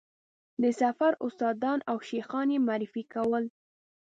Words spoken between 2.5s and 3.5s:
یې معرفي کول.